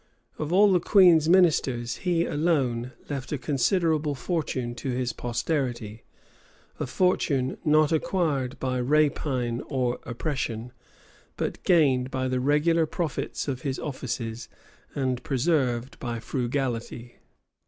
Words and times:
Of 0.39 0.51
all 0.51 0.71
the 0.71 0.79
queen's 0.79 1.29
ministers 1.29 1.97
he 1.97 2.25
alone 2.25 2.93
left 3.07 3.31
a 3.31 3.37
considerable 3.37 4.15
fortune 4.15 4.73
to 4.73 4.89
his 4.89 5.13
posterity; 5.13 6.01
a 6.79 6.87
fortune 6.87 7.57
not 7.63 7.91
acquired 7.91 8.57
by 8.59 8.79
rapine 8.81 9.61
or 9.67 9.99
oppression, 10.03 10.71
but 11.37 11.61
gained 11.61 12.09
by 12.09 12.27
the 12.27 12.39
regular 12.39 12.87
profits 12.87 13.47
of 13.47 13.61
his 13.61 13.77
offices, 13.77 14.49
and 14.95 15.21
preserved 15.21 15.99
by 15.99 16.17
frugality. 16.19 17.17